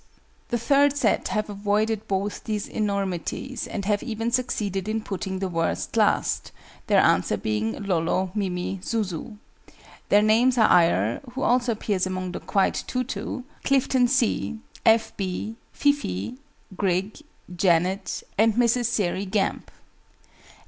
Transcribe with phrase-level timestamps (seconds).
[0.49, 5.47] The third set have avoided both these enormities, and have even succeeded in putting the
[5.47, 6.51] worst last,
[6.87, 9.37] their answer being "Lolo, Mimi, Zuzu."
[10.09, 15.15] Their names are AYR (who also appears among the "quite too too"), CLIFTON C., F.
[15.17, 16.39] B., FIFEE,
[16.75, 17.19] GRIG,
[17.55, 18.85] JANET, and MRS.
[18.85, 19.69] SAIREY GAMP.